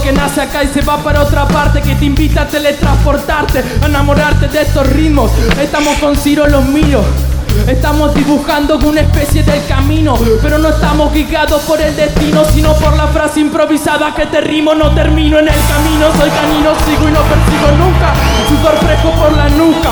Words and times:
que 0.00 0.12
nace 0.12 0.40
acá 0.40 0.62
y 0.62 0.68
se 0.68 0.80
va 0.80 0.98
para 0.98 1.22
otra 1.22 1.46
parte, 1.46 1.82
que 1.82 1.94
te 1.96 2.04
invita 2.04 2.42
a 2.42 2.46
teletransportarte, 2.46 3.62
a 3.82 3.86
enamorarte 3.86 4.48
de 4.48 4.62
estos 4.62 4.86
ritmos. 4.86 5.30
Estamos 5.60 5.98
con 5.98 6.16
Ciro 6.16 6.46
los 6.46 6.64
míos. 6.64 7.04
Estamos 7.66 8.14
dibujando 8.14 8.78
una 8.78 9.02
especie 9.02 9.42
del 9.42 9.64
camino, 9.66 10.16
pero 10.40 10.56
no 10.58 10.70
estamos 10.70 11.12
guiados 11.12 11.62
por 11.62 11.80
el 11.80 11.94
destino, 11.94 12.44
sino 12.46 12.74
por 12.76 12.96
la 12.96 13.08
frase 13.08 13.40
improvisada 13.40 14.14
que 14.14 14.26
te 14.26 14.40
rimo, 14.40 14.74
no 14.74 14.94
termino 14.94 15.38
en 15.38 15.48
el 15.48 15.54
camino, 15.68 16.06
soy 16.16 16.30
canino, 16.30 16.72
sigo 16.86 17.08
y 17.08 17.12
no 17.12 17.20
persigo 17.20 17.70
nunca, 17.76 18.14
sudor 18.48 18.78
fresco 18.78 19.10
por 19.12 19.32
la 19.36 19.48
nuca. 19.50 19.90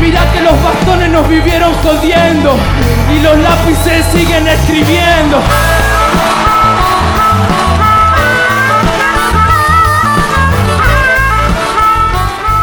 Mira 0.00 0.20
que 0.32 0.40
los 0.40 0.54
bastones 0.62 1.10
nos 1.10 1.28
vivieron 1.28 1.72
jodiendo 1.82 2.54
y 3.12 3.20
los 3.20 3.38
lápices 3.38 4.06
siguen 4.12 4.46
escribiendo. 4.46 5.40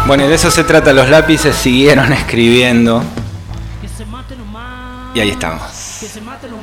Bueno, 0.06 0.26
y 0.26 0.28
de 0.28 0.36
eso 0.36 0.52
se 0.52 0.66
trata, 0.66 0.92
los 0.92 1.10
lápices 1.10 1.56
siguieron 1.56 2.12
escribiendo. 2.14 3.02
Y 5.16 5.20
ahí 5.20 5.30
estamos. 5.30 5.62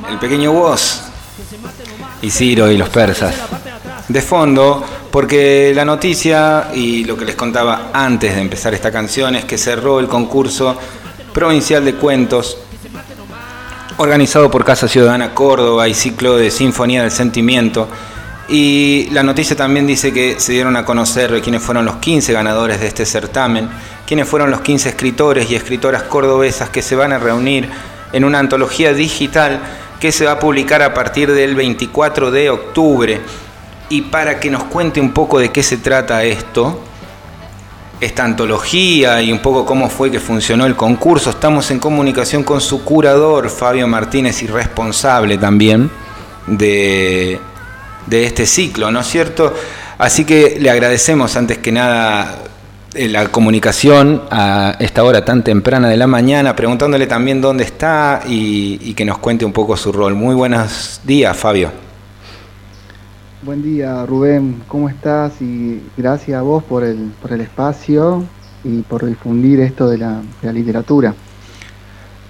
El 0.09 0.19
pequeño 0.19 0.51
voz 0.51 1.03
y 2.21 2.29
Ciro 2.29 2.69
y 2.69 2.77
los 2.77 2.89
persas. 2.89 3.33
De 4.07 4.21
fondo, 4.21 4.83
porque 5.09 5.71
la 5.73 5.85
noticia 5.85 6.67
y 6.73 7.03
lo 7.05 7.17
que 7.17 7.25
les 7.25 7.35
contaba 7.35 7.89
antes 7.93 8.35
de 8.35 8.41
empezar 8.41 8.73
esta 8.73 8.91
canción 8.91 9.35
es 9.35 9.45
que 9.45 9.57
cerró 9.57 9.99
el 9.99 10.07
concurso 10.07 10.77
provincial 11.33 11.83
de 11.83 11.95
cuentos 11.95 12.57
organizado 13.97 14.51
por 14.51 14.65
Casa 14.65 14.87
Ciudadana 14.87 15.33
Córdoba 15.33 15.87
y 15.87 15.93
ciclo 15.93 16.35
de 16.35 16.51
Sinfonía 16.51 17.01
del 17.01 17.11
Sentimiento 17.11 17.87
y 18.51 19.07
la 19.11 19.23
noticia 19.23 19.55
también 19.55 19.87
dice 19.87 20.11
que 20.11 20.37
se 20.37 20.51
dieron 20.51 20.75
a 20.75 20.83
conocer 20.83 21.41
quiénes 21.41 21.63
fueron 21.63 21.85
los 21.85 21.95
15 21.95 22.33
ganadores 22.33 22.81
de 22.81 22.87
este 22.87 23.05
certamen, 23.05 23.69
quiénes 24.05 24.27
fueron 24.27 24.51
los 24.51 24.59
15 24.59 24.89
escritores 24.89 25.49
y 25.49 25.55
escritoras 25.55 26.03
cordobesas 26.03 26.69
que 26.69 26.81
se 26.81 26.97
van 26.97 27.13
a 27.13 27.17
reunir 27.17 27.69
en 28.11 28.25
una 28.25 28.39
antología 28.39 28.93
digital 28.93 29.61
que 30.01 30.11
se 30.11 30.25
va 30.25 30.33
a 30.33 30.39
publicar 30.39 30.81
a 30.81 30.93
partir 30.93 31.31
del 31.31 31.55
24 31.55 32.29
de 32.29 32.49
octubre. 32.49 33.21
Y 33.87 34.01
para 34.01 34.37
que 34.37 34.49
nos 34.49 34.65
cuente 34.65 34.99
un 34.99 35.13
poco 35.13 35.39
de 35.39 35.49
qué 35.49 35.63
se 35.63 35.77
trata 35.77 36.25
esto, 36.25 36.81
esta 38.01 38.25
antología 38.25 39.21
y 39.21 39.31
un 39.31 39.39
poco 39.39 39.65
cómo 39.65 39.89
fue 39.89 40.11
que 40.11 40.19
funcionó 40.19 40.65
el 40.65 40.75
concurso, 40.75 41.29
estamos 41.29 41.71
en 41.71 41.79
comunicación 41.79 42.43
con 42.43 42.59
su 42.59 42.83
curador, 42.83 43.49
Fabio 43.49 43.87
Martínez, 43.87 44.43
y 44.43 44.47
responsable 44.47 45.37
también 45.37 45.89
de 46.47 47.39
de 48.07 48.25
este 48.25 48.45
ciclo, 48.45 48.91
¿no 48.91 49.01
es 49.01 49.07
cierto? 49.07 49.53
Así 49.97 50.25
que 50.25 50.57
le 50.59 50.69
agradecemos 50.69 51.35
antes 51.35 51.59
que 51.59 51.71
nada 51.71 52.39
eh, 52.93 53.07
la 53.07 53.27
comunicación 53.27 54.23
a 54.29 54.75
esta 54.79 55.03
hora 55.03 55.23
tan 55.23 55.43
temprana 55.43 55.87
de 55.87 55.95
la 55.95 56.07
mañana, 56.07 56.55
preguntándole 56.55 57.07
también 57.07 57.39
dónde 57.39 57.63
está 57.63 58.21
y, 58.27 58.93
que 58.95 59.05
nos 59.05 59.17
cuente 59.19 59.45
un 59.45 59.53
poco 59.53 59.77
su 59.77 59.93
rol. 59.93 60.13
Muy 60.13 60.35
buenos 60.35 60.99
días, 61.05 61.37
Fabio. 61.37 61.71
Buen 63.43 63.63
día, 63.63 64.05
Rubén. 64.05 64.63
¿Cómo 64.67 64.89
estás? 64.89 65.41
Y 65.41 65.81
gracias 65.95 66.37
a 66.37 66.41
vos 66.41 66.63
por 66.63 66.83
el, 66.83 67.13
por 67.21 67.31
el 67.31 67.41
espacio 67.41 68.25
y 68.63 68.81
por 68.81 69.05
difundir 69.05 69.61
esto 69.61 69.89
de 69.89 69.97
la, 69.97 70.21
de 70.41 70.47
la 70.47 70.51
literatura. 70.51 71.15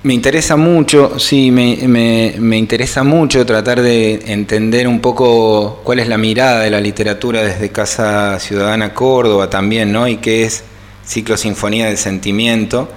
Me 0.03 0.15
interesa 0.15 0.55
mucho, 0.55 1.19
sí, 1.19 1.51
me, 1.51 1.87
me, 1.87 2.57
interesa 2.57 3.03
mucho 3.03 3.45
tratar 3.45 3.83
de 3.83 4.33
entender 4.33 4.87
un 4.87 4.99
poco 4.99 5.81
cuál 5.83 5.99
es 5.99 6.07
la 6.07 6.17
mirada 6.17 6.61
de 6.61 6.71
la 6.71 6.81
literatura 6.81 7.43
desde 7.43 7.69
Casa 7.69 8.39
Ciudadana 8.39 8.95
Córdoba 8.95 9.51
también, 9.51 9.91
¿no? 9.91 10.07
Y 10.07 10.17
qué 10.17 10.43
es 10.43 10.63
Ciclo 11.05 11.37
Sinfonía 11.37 11.85
del 11.85 11.97
Sentimiento 11.97 12.89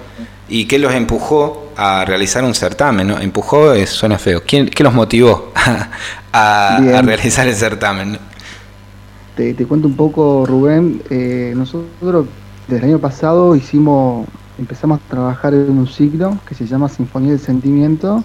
y 0.49 0.65
qué 0.65 0.79
los 0.79 0.95
empujó 0.95 1.71
a 1.77 2.05
realizar 2.05 2.43
un 2.43 2.55
certamen, 2.55 3.07
¿no? 3.07 3.19
Empujó, 3.19 3.73
es, 3.73 3.91
suena 3.91 4.17
feo. 4.17 4.41
¿Quién, 4.43 4.67
¿Qué 4.69 4.83
los 4.83 4.93
motivó 4.93 5.51
a, 6.33 7.01
realizar 7.03 7.47
el 7.47 7.55
certamen? 7.55 8.17
Te, 9.35 9.53
cuento 9.67 9.87
un 9.87 9.95
poco, 9.95 10.43
Rubén. 10.47 11.03
Eh, 11.11 11.53
nosotros 11.55 12.25
desde 12.67 12.83
el 12.83 12.91
año 12.93 12.99
pasado 12.99 13.55
hicimos 13.55 14.27
empezamos 14.57 14.99
a 14.99 15.09
trabajar 15.09 15.53
en 15.53 15.77
un 15.77 15.87
ciclo 15.87 16.37
que 16.47 16.55
se 16.55 16.65
llama 16.65 16.89
Sinfonía 16.89 17.31
del 17.31 17.39
Sentimiento 17.39 18.23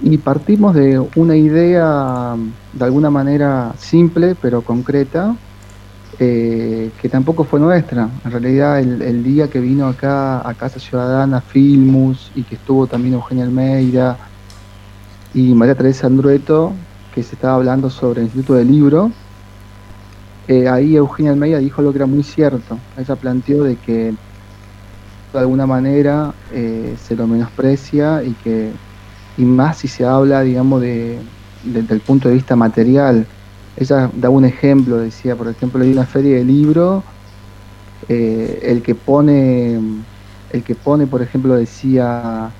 y 0.00 0.18
partimos 0.18 0.74
de 0.74 0.98
una 1.16 1.36
idea 1.36 2.34
de 2.72 2.84
alguna 2.84 3.10
manera 3.10 3.72
simple 3.78 4.34
pero 4.40 4.62
concreta 4.62 5.36
eh, 6.18 6.90
que 7.00 7.08
tampoco 7.08 7.44
fue 7.44 7.58
nuestra. 7.58 8.08
En 8.24 8.30
realidad 8.30 8.78
el, 8.78 9.24
día 9.24 9.48
que 9.48 9.60
vino 9.60 9.86
acá 9.86 10.46
a 10.46 10.54
Casa 10.54 10.78
Ciudadana 10.78 11.40
Filmus 11.40 12.30
y 12.34 12.42
que 12.42 12.56
estuvo 12.56 12.86
también 12.86 13.14
Eugenia 13.14 13.44
Almeida 13.44 14.18
y 15.34 15.54
María 15.54 15.74
Teresa 15.74 16.06
Andrueto, 16.06 16.74
que 17.14 17.22
se 17.22 17.34
estaba 17.34 17.54
hablando 17.54 17.88
sobre 17.88 18.20
el 18.20 18.26
Instituto 18.26 18.54
del 18.54 18.70
Libro, 18.70 19.10
eh, 20.48 20.68
ahí 20.68 20.96
Eugenia 20.96 21.32
Almeida 21.32 21.58
dijo 21.58 21.80
lo 21.80 21.92
que 21.92 21.98
era 21.98 22.06
muy 22.06 22.22
cierto. 22.22 22.78
Ella 22.98 23.16
planteó 23.16 23.64
de 23.64 23.76
que 23.76 24.14
de 25.38 25.44
alguna 25.44 25.66
manera 25.66 26.34
eh, 26.52 26.96
se 27.02 27.16
lo 27.16 27.26
menosprecia 27.26 28.22
y 28.22 28.32
que 28.44 28.72
y 29.38 29.44
más 29.44 29.78
si 29.78 29.88
se 29.88 30.04
habla 30.04 30.42
digamos 30.42 30.80
de, 30.82 31.18
desde 31.64 31.94
el 31.94 32.00
punto 32.00 32.28
de 32.28 32.34
vista 32.34 32.54
material. 32.54 33.26
Ella 33.76 34.10
daba 34.14 34.34
un 34.34 34.44
ejemplo 34.44 34.98
decía 34.98 35.36
por 35.36 35.48
ejemplo 35.48 35.82
hay 35.82 35.92
una 35.92 36.04
feria 36.04 36.36
de 36.36 36.44
libro 36.44 37.02
eh, 38.08 38.60
el 38.62 38.82
que 38.82 38.94
pone 38.94 39.80
el 40.50 40.62
que 40.62 40.74
pone 40.74 41.06
por 41.06 41.22
ejemplo 41.22 41.54
decía 41.54 42.50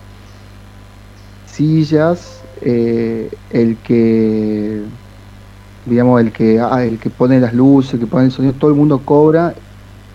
sillas 1.46 2.40
eh, 2.62 3.30
el 3.50 3.76
que 3.78 4.82
digamos 5.84 6.20
el 6.20 6.32
que 6.32 6.60
ah, 6.60 6.84
el 6.84 6.98
que 6.98 7.10
pone 7.10 7.40
las 7.40 7.52
luces 7.52 7.94
el 7.94 8.00
que 8.00 8.06
pone 8.06 8.26
el 8.26 8.32
sonido 8.32 8.54
todo 8.54 8.70
el 8.70 8.76
mundo 8.76 9.00
cobra 9.04 9.54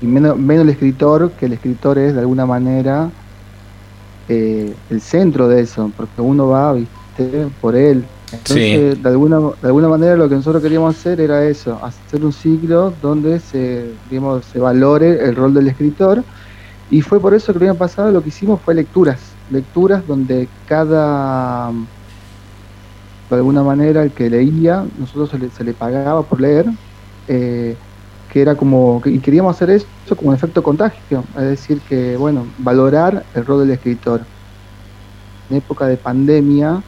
y 0.01 0.05
menos, 0.05 0.37
menos 0.37 0.63
el 0.63 0.69
escritor, 0.69 1.31
que 1.31 1.47
el 1.47 1.53
escritor 1.53 1.97
es 1.97 2.13
de 2.13 2.19
alguna 2.19 2.45
manera 2.45 3.09
eh, 4.29 4.73
el 4.89 5.01
centro 5.01 5.47
de 5.47 5.61
eso, 5.61 5.91
porque 5.95 6.21
uno 6.21 6.49
va 6.49 6.73
¿viste? 6.73 7.47
por 7.61 7.75
él. 7.75 8.03
Entonces, 8.31 9.01
de, 9.01 9.09
alguna, 9.09 9.39
de 9.39 9.67
alguna 9.67 9.87
manera 9.87 10.17
lo 10.17 10.27
que 10.27 10.35
nosotros 10.35 10.61
queríamos 10.61 10.97
hacer 10.97 11.21
era 11.21 11.45
eso, 11.45 11.79
hacer 11.81 12.25
un 12.25 12.33
ciclo 12.33 12.93
donde 13.01 13.39
se, 13.39 13.89
digamos, 14.09 14.43
se 14.45 14.59
valore 14.59 15.23
el 15.23 15.35
rol 15.35 15.53
del 15.53 15.69
escritor. 15.69 16.23
Y 16.91 17.01
fue 17.01 17.19
por 17.19 17.33
eso 17.33 17.53
que 17.53 17.59
el 17.59 17.69
año 17.71 17.77
pasado 17.77 18.11
lo 18.11 18.21
que 18.21 18.29
hicimos 18.29 18.61
fue 18.61 18.75
lecturas, 18.75 19.19
lecturas 19.49 20.05
donde 20.05 20.47
cada, 20.67 21.71
de 23.29 23.35
alguna 23.35 23.63
manera, 23.63 24.03
el 24.03 24.11
que 24.11 24.29
leía, 24.29 24.85
nosotros 24.99 25.29
se 25.29 25.39
le, 25.39 25.49
se 25.49 25.63
le 25.63 25.73
pagaba 25.73 26.21
por 26.23 26.41
leer. 26.41 26.65
Eh, 27.29 27.75
que 28.31 28.41
era 28.41 28.55
como, 28.55 29.01
y 29.05 29.19
queríamos 29.19 29.55
hacer 29.55 29.69
eso 29.69 30.15
como 30.15 30.29
un 30.29 30.35
efecto 30.35 30.61
contagio, 30.61 31.23
es 31.35 31.43
decir, 31.43 31.79
que, 31.87 32.17
bueno, 32.17 32.45
valorar 32.57 33.23
el 33.33 33.45
rol 33.45 33.61
del 33.61 33.71
escritor. 33.71 34.21
En 35.49 35.57
época 35.57 35.87
de 35.87 35.95
pandemia, 35.95 36.81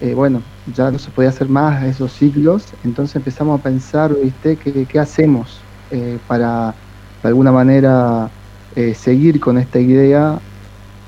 eh, 0.00 0.14
bueno, 0.14 0.42
ya 0.74 0.90
no 0.90 0.98
se 0.98 1.10
podía 1.10 1.30
hacer 1.30 1.48
más 1.48 1.82
esos 1.84 2.12
ciclos, 2.12 2.66
entonces 2.84 3.16
empezamos 3.16 3.58
a 3.58 3.62
pensar, 3.62 4.14
¿viste?, 4.14 4.56
qué, 4.56 4.98
hacemos 4.98 5.58
eh, 5.90 6.18
para, 6.28 6.74
de 7.22 7.28
alguna 7.28 7.50
manera, 7.50 8.30
eh, 8.76 8.94
seguir 8.94 9.40
con 9.40 9.58
esta 9.58 9.80
idea 9.80 10.38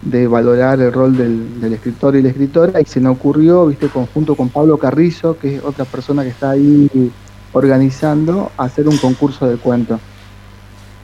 de 0.03 0.27
valorar 0.27 0.81
el 0.81 0.93
rol 0.93 1.17
del, 1.17 1.61
del, 1.61 1.73
escritor 1.73 2.17
y 2.17 2.23
la 2.23 2.31
escritora, 2.31 2.81
y 2.81 2.85
se 2.85 3.01
nos 3.01 3.17
ocurrió, 3.17 3.67
¿viste?, 3.67 3.89
conjunto 3.89 4.35
con 4.35 4.49
Pablo 4.49 4.77
Carrizo, 4.77 5.39
que 5.39 5.57
es 5.57 5.63
otra 5.63 5.85
persona 5.85 6.25
que 6.25 6.31
está 6.31 6.51
ahí 6.51 7.13
organizando 7.53 8.51
hacer 8.57 8.89
un 8.89 8.97
concurso 8.99 9.49
de 9.49 9.57
cuentos. 9.57 10.01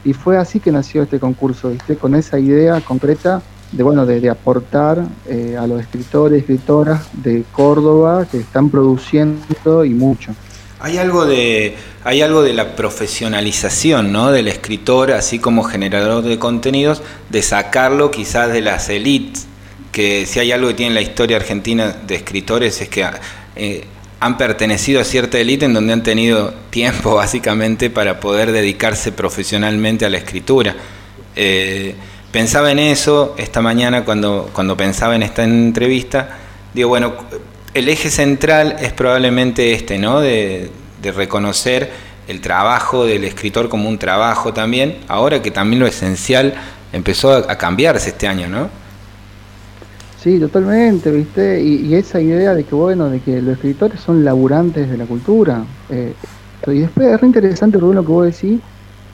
Y 0.03 0.13
fue 0.13 0.37
así 0.37 0.59
que 0.59 0.71
nació 0.71 1.03
este 1.03 1.19
concurso, 1.19 1.69
¿viste? 1.69 1.95
con 1.95 2.13
esa 2.15 2.39
idea 2.39 2.79
concreta 2.81 3.41
de, 3.71 3.83
bueno, 3.83 4.05
de, 4.05 4.29
aportar 4.29 5.03
eh, 5.27 5.57
a 5.59 5.65
los 5.65 5.81
escritores 5.81 6.41
escritoras 6.41 7.07
de 7.13 7.43
Córdoba 7.51 8.25
que 8.29 8.37
están 8.37 8.69
produciendo 8.69 9.83
y 9.83 9.89
mucho. 9.89 10.33
Hay 10.79 10.97
algo 10.97 11.25
de, 11.25 11.75
hay 12.03 12.21
algo 12.21 12.43
de 12.43 12.53
la 12.53 12.75
profesionalización 12.75 14.11
¿no? 14.11 14.31
del 14.31 14.47
escritor, 14.47 15.11
así 15.11 15.39
como 15.39 15.63
generador 15.63 16.23
de 16.23 16.37
contenidos, 16.37 17.01
de 17.29 17.41
sacarlo 17.41 18.11
quizás 18.11 18.51
de 18.51 18.61
las 18.61 18.89
élites, 18.89 19.47
que 19.91 20.25
si 20.25 20.39
hay 20.39 20.51
algo 20.51 20.67
que 20.67 20.73
tiene 20.75 20.93
la 20.93 21.01
historia 21.01 21.37
argentina 21.37 21.95
de 22.05 22.15
escritores 22.15 22.81
es 22.81 22.89
que 22.89 23.07
eh, 23.55 23.85
han 24.19 24.37
pertenecido 24.37 25.01
a 25.01 25.03
cierta 25.03 25.37
élite 25.37 25.65
en 25.65 25.73
donde 25.73 25.93
han 25.93 26.03
tenido 26.03 26.53
tiempo 26.69 27.15
básicamente 27.15 27.89
para 27.89 28.19
poder 28.19 28.51
dedicarse 28.51 29.11
profesionalmente 29.11 30.05
a 30.05 30.09
la 30.09 30.17
escritura. 30.17 30.75
Eh, 31.35 31.95
pensaba 32.31 32.71
en 32.71 32.79
eso 32.79 33.35
esta 33.37 33.61
mañana 33.61 34.05
cuando, 34.05 34.49
cuando 34.53 34.77
pensaba 34.77 35.15
en 35.15 35.23
esta 35.23 35.43
entrevista. 35.43 36.37
Digo, 36.73 36.89
bueno, 36.89 37.13
el 37.73 37.89
eje 37.89 38.09
central 38.09 38.77
es 38.79 38.93
probablemente 38.93 39.73
este, 39.73 39.97
¿no? 39.97 40.21
De, 40.21 40.69
de 41.01 41.11
reconocer 41.11 41.91
el 42.27 42.41
trabajo 42.41 43.05
del 43.05 43.23
escritor 43.23 43.69
como 43.69 43.87
un 43.87 43.97
trabajo 43.97 44.53
también, 44.53 44.97
ahora 45.07 45.41
que 45.41 45.51
también 45.51 45.79
lo 45.79 45.87
esencial 45.87 46.55
empezó 46.91 47.33
a, 47.33 47.57
cambiarse 47.57 48.09
este 48.09 48.27
año, 48.27 48.47
¿no? 48.47 48.69
Sí, 50.25 50.39
totalmente, 50.39 51.11
¿viste? 51.11 51.61
Y, 51.61 51.93
esa 51.93 52.19
idea 52.19 52.55
de 52.55 52.63
que, 52.63 52.73
bueno, 52.73 53.11
de 53.11 53.19
que 53.19 53.43
los 53.43 53.57
escritores 53.57 53.99
son 53.99 54.25
laburantes 54.25 54.89
de 54.89 54.97
la 54.97 55.05
cultura. 55.05 55.63
Eh, 55.91 56.15
y 56.65 56.79
después 56.79 57.09
es 57.09 57.21
re 57.21 57.27
interesante, 57.27 57.77
Rubén, 57.77 57.97
lo 57.97 58.01
que 58.03 58.11
vos 58.11 58.25
decís 58.25 58.59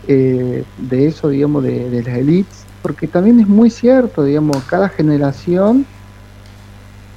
eh, 0.08 0.64
de 0.78 1.08
eso, 1.08 1.28
digamos, 1.28 1.64
de, 1.64 2.02
las 2.02 2.16
elites, 2.18 2.64
porque 2.82 3.08
también 3.08 3.42
es 3.42 3.48
muy 3.50 3.70
cierto, 3.70 4.24
digamos, 4.24 4.64
cada 4.70 4.88
generación 4.88 5.86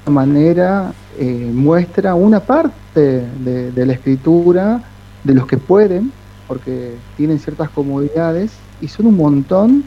de 0.05 0.11
manera 0.11 0.93
eh, 1.17 1.53
muestra 1.55 2.17
una 2.17 2.41
parte 2.41 2.75
de 2.97 3.87
la 3.87 3.93
escritura 3.93 4.83
de 5.23 5.35
los 5.35 5.47
que 5.47 5.57
pueden, 5.57 6.11
porque 6.49 6.97
tienen 7.17 7.39
ciertas 7.39 7.71
comodidades, 7.71 8.51
y 8.81 8.89
son 8.89 9.07
un 9.07 9.17
montón 9.17 9.85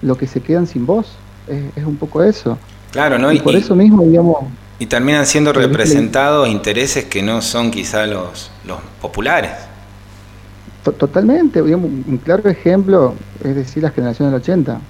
los 0.00 0.16
que 0.16 0.26
se 0.26 0.40
quedan 0.40 0.66
sin 0.66 0.86
voz. 0.86 1.14
Es, 1.46 1.84
un 1.84 1.96
poco 1.96 2.22
eso. 2.22 2.56
Claro, 2.92 3.18
¿no? 3.18 3.32
Y, 3.32 3.40
por 3.40 3.56
eso 3.56 3.74
mismo, 3.74 4.04
digamos... 4.04 4.36
Y 4.78 4.86
terminan 4.86 5.26
siendo 5.26 5.52
representados 5.52 6.48
intereses 6.48 7.04
que 7.04 7.22
no 7.22 7.40
son 7.40 7.70
quizá 7.70 8.06
los, 8.06 8.50
los 8.66 8.78
populares. 9.00 9.52
Totalmente, 10.82 11.62
digamos, 11.62 11.90
un 12.06 12.18
claro 12.18 12.48
ejemplo 12.50 13.14
es 13.44 13.54
decir 13.54 13.82
la 13.82 13.90
generación 13.90 14.30
del 14.30 14.40
80. 14.40 14.80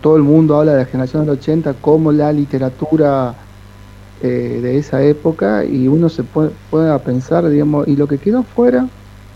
Todo 0.00 0.16
el 0.16 0.22
mundo 0.22 0.58
habla 0.58 0.72
de 0.72 0.78
la 0.78 0.84
generación 0.86 1.26
del 1.26 1.38
80 1.38 1.74
como 1.74 2.12
la 2.12 2.32
literatura 2.32 3.34
eh, 4.22 4.60
de 4.62 4.78
esa 4.78 5.02
época 5.02 5.64
y 5.64 5.88
uno 5.88 6.08
se 6.08 6.22
puede, 6.22 6.50
puede, 6.70 6.96
pensar, 7.00 7.48
digamos, 7.48 7.88
y 7.88 7.96
lo 7.96 8.06
que 8.06 8.18
quedó 8.18 8.42
fuera 8.42 8.86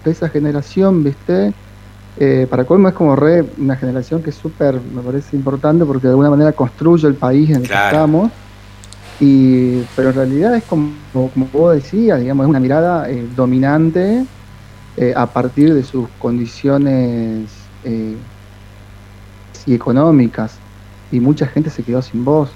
de 0.04 0.10
esa 0.10 0.28
generación, 0.28 1.02
¿viste? 1.02 1.52
Eh, 2.16 2.46
para 2.48 2.64
colmo 2.64 2.88
es 2.88 2.94
como 2.94 3.16
re 3.16 3.44
una 3.58 3.74
generación 3.76 4.22
que 4.22 4.30
es 4.30 4.36
súper, 4.36 4.80
me 4.80 5.02
parece 5.02 5.36
importante 5.36 5.84
porque 5.84 6.06
de 6.06 6.12
alguna 6.12 6.30
manera 6.30 6.52
construye 6.52 7.08
el 7.08 7.14
país 7.14 7.50
en 7.50 7.56
el 7.56 7.68
que 7.68 7.74
estamos. 7.74 8.30
Y, 9.20 9.82
pero 9.94 10.10
en 10.10 10.14
realidad 10.16 10.54
es 10.56 10.64
como, 10.64 10.92
como 11.12 11.48
vos 11.52 11.74
decías, 11.74 12.20
digamos, 12.20 12.44
es 12.44 12.50
una 12.50 12.60
mirada 12.60 13.08
eh, 13.10 13.26
dominante 13.34 14.24
a 15.16 15.26
partir 15.26 15.74
de 15.74 15.82
sus 15.82 16.08
condiciones 16.20 17.50
y 19.66 19.74
económicas. 19.74 20.56
Y 21.10 21.18
mucha 21.18 21.46
gente 21.46 21.68
se 21.68 21.82
quedó 21.82 22.00
sin 22.00 22.24
voz. 22.24 22.50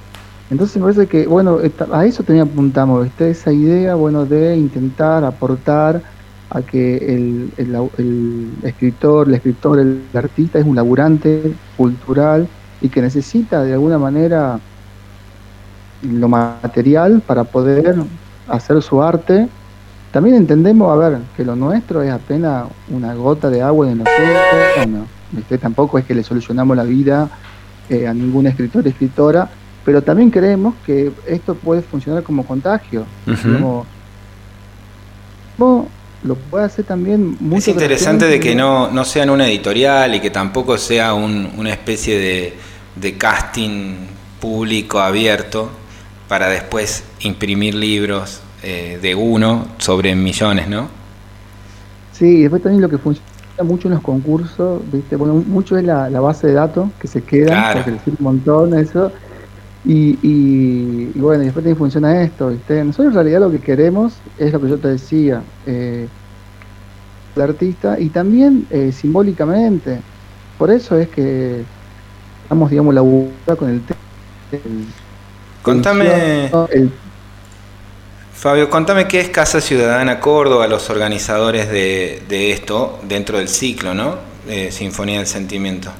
Entonces 0.50 0.76
me 0.76 0.82
parece 0.82 1.06
que, 1.06 1.26
bueno, 1.26 1.58
a 1.93 2.06
eso 2.06 2.22
también 2.22 2.49
apuntamos, 2.49 3.04
¿viste? 3.04 3.31
esa 3.31 3.52
idea, 3.52 3.94
bueno, 3.94 4.25
de 4.25 4.56
intentar 4.56 5.22
aportar 5.25 6.02
a 6.50 6.62
que 6.62 6.97
el, 6.97 7.53
el, 7.56 8.53
escritor, 8.62 9.29
el 9.29 9.35
escritor, 9.35 9.79
el, 9.79 10.03
artista 10.15 10.59
es 10.59 10.65
un 10.65 10.77
laburante 10.77 11.53
cultural 11.77 12.49
y 12.81 12.89
que 12.89 13.03
necesita 13.03 13.62
de 13.65 13.75
alguna 13.75 13.99
manera 13.99 14.59
lo 16.03 16.29
material 16.29 17.23
para 17.27 17.45
poder 17.45 17.97
hacer 18.49 18.81
su 18.83 19.03
arte. 19.03 19.49
También 20.12 20.37
entendemos, 20.37 20.91
a 20.91 20.97
ver, 20.97 21.19
que 21.37 21.45
lo 21.45 21.55
nuestro 21.55 22.03
es 22.03 22.11
apenas 22.11 22.67
una 22.89 23.15
gota 23.15 23.50
de 23.50 23.61
agua 23.61 23.91
en 23.91 24.00
el 24.00 24.06
océano. 24.06 25.06
Tampoco 25.61 25.99
es 25.99 26.06
que 26.06 26.15
le 26.15 26.23
solucionamos 26.23 26.77
la 26.77 26.85
vida 26.85 27.29
eh, 27.91 28.06
a 28.06 28.15
ningún 28.15 28.47
escritor 28.47 28.87
o 28.87 28.89
escritora, 28.89 29.50
pero 29.85 30.00
también 30.00 30.31
creemos 30.31 30.75
que 30.87 31.12
esto 31.27 31.55
puede 31.55 31.83
funcionar 31.83 32.23
como 32.23 32.47
contagio. 32.47 33.05
Lo 36.23 36.35
puede 36.35 36.65
hacer 36.65 36.85
también 36.85 37.37
muy 37.41 37.59
Es 37.59 37.69
interesante 37.69 38.26
de 38.26 38.41
que 38.41 38.55
no, 38.55 38.91
no 38.91 39.05
sean 39.05 39.31
una 39.31 39.49
editorial 39.49 40.15
y 40.15 40.20
que 40.20 40.31
tampoco 40.31 40.76
sea 40.76 41.15
una 41.15 41.70
especie 41.70 42.19
de, 42.19 43.17
casting 43.17 43.94
público 44.41 44.99
abierto 45.00 45.70
para 46.29 46.49
después 46.49 47.05
imprimir 47.20 47.75
libros 47.75 48.41
eh, 48.62 48.99
de 49.00 49.15
uno 49.15 49.69
sobre 49.79 50.15
millones, 50.15 50.69
¿no? 50.69 50.88
Sí, 52.12 52.26
y 52.26 52.43
después 52.43 52.62
también 52.62 52.82
lo 52.82 52.88
que 52.88 52.99
funciona 52.99 53.25
mucho 53.62 53.88
en 53.88 53.94
los 53.94 54.03
concursos, 54.03 54.82
¿viste? 54.93 55.17
Bueno, 55.17 55.35
mucho 55.35 55.76
es 55.76 55.85
la, 55.85 56.09
base 56.21 56.49
de 56.49 56.55
datos 56.55 56.91
que 57.00 57.06
se 57.06 57.23
queda, 57.23 57.73
porque 57.75 57.93
le 57.93 57.99
sirve 58.00 58.17
un 58.19 58.25
montón 58.25 58.79
eso, 58.79 59.12
y, 59.84 60.19
y, 60.22 61.12
bueno, 61.19 61.42
y 61.42 61.46
después 61.46 61.62
también 61.62 61.76
funciona 61.76 62.22
esto, 62.22 62.48
¿viste? 62.48 62.84
Nosotros 62.84 63.08
en 63.08 63.14
realidad 63.14 63.40
lo 63.40 63.50
que 63.50 63.60
queremos 63.60 64.14
es 64.38 64.52
lo 64.52 64.60
que 64.60 64.69
yo 64.69 64.78
te 64.78 64.88
decía, 64.88 65.42
eh, 65.66 66.08
el 67.36 67.42
artista, 67.42 67.98
y 67.98 68.08
también 68.08 68.66
eh, 68.70 68.92
simbólicamente. 68.92 70.00
Por 70.58 70.70
eso 70.70 70.98
es 70.98 71.08
que 71.08 71.62
estamos, 72.42 72.70
digamos, 72.70 72.94
la 72.94 73.02
con 73.56 73.70
el, 73.70 73.82
el 74.52 74.86
Contame, 75.62 76.50
Fabio, 78.34 78.70
contame 78.70 79.08
qué 79.08 79.20
es 79.20 79.28
Casa 79.30 79.60
Ciudadana 79.60 80.20
Córdoba, 80.20 80.66
los 80.69 80.90
organizadores 80.90 81.69
de, 81.69 82.22
de 82.28 82.52
esto 82.52 83.00
dentro 83.08 83.38
del 83.38 83.48
ciclo, 83.48 83.94
¿no? 83.94 84.16
Sinfonía 84.70 85.19
del 85.19 85.26
Sentimiento. 85.26 85.90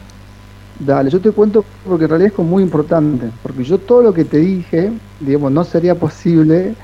Dale, 0.81 1.11
yo 1.11 1.21
te 1.21 1.33
cuento 1.33 1.65
porque 1.87 2.05
en 2.05 2.11
realidad 2.11 2.33
es 2.33 2.39
muy 2.39 2.63
importante, 2.63 3.31
porque 3.43 3.65
yo 3.65 3.79
todo 3.79 4.03
lo 4.03 4.15
que 4.15 4.25
te 4.25 4.39
dije, 4.39 4.93
digamos, 5.19 5.51
no 5.51 5.65
sería 5.65 5.97
posible, 5.97 6.75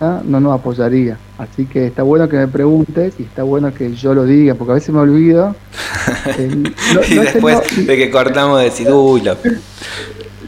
¿ah? 0.00 0.20
no 0.24 0.40
nos 0.40 0.58
apoyaría. 0.58 1.16
Así 1.38 1.66
que 1.66 1.86
está 1.86 2.02
bueno 2.02 2.28
que 2.28 2.36
me 2.36 2.48
preguntes 2.48 3.14
y 3.20 3.22
está 3.22 3.44
bueno 3.44 3.72
que 3.72 3.94
yo 3.94 4.14
lo 4.14 4.24
diga, 4.24 4.54
porque 4.54 4.72
a 4.72 4.74
veces 4.74 4.94
me 4.94 5.00
olvido. 5.00 5.54
Eh, 6.36 6.64
y 7.08 7.14
después 7.14 7.86
de 7.86 7.96
que 7.96 8.10
cortamos 8.10 8.60
decir, 8.60 8.90
uy, 8.90 9.22